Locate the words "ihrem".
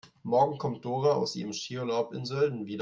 1.35-1.53